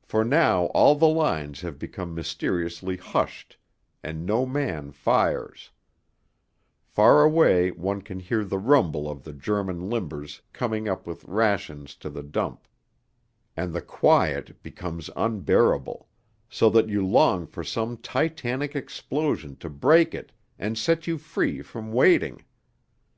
For 0.00 0.24
now 0.24 0.68
all 0.68 0.94
the 0.94 1.06
lines 1.06 1.60
have 1.60 1.78
become 1.78 2.14
mysteriously 2.14 2.96
hushed, 2.96 3.58
and 4.02 4.24
no 4.24 4.46
man 4.46 4.90
fires; 4.90 5.70
far 6.82 7.22
away 7.22 7.70
one 7.70 8.00
can 8.00 8.20
hear 8.20 8.42
the 8.42 8.56
rumble 8.56 9.06
of 9.06 9.22
the 9.22 9.34
German 9.34 9.90
limbers 9.90 10.40
coming 10.54 10.88
up 10.88 11.06
with 11.06 11.26
rations 11.26 11.94
to 11.96 12.08
the 12.08 12.22
dump, 12.22 12.66
and 13.54 13.74
the 13.74 13.82
quiet 13.82 14.62
becomes 14.62 15.10
unbearable, 15.14 16.08
so 16.48 16.70
that 16.70 16.88
you 16.88 17.06
long 17.06 17.46
for 17.46 17.62
some 17.62 17.98
Titanic 17.98 18.74
explosion 18.74 19.56
to 19.56 19.68
break 19.68 20.14
it 20.14 20.32
and 20.58 20.78
set 20.78 21.06
you 21.06 21.18
free 21.18 21.60
from 21.60 21.92
waiting. 21.92 22.42